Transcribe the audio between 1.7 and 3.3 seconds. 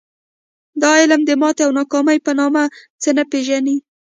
ناکامۍ په نامه څه نه